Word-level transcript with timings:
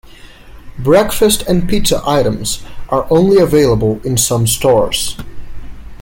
Breakfast 0.79 1.43
and 1.43 1.69
pizza 1.69 2.01
items 2.07 2.63
are 2.89 3.05
only 3.11 3.37
available 3.39 4.01
in 4.03 4.17
some 4.17 4.47
stores. 4.47 5.15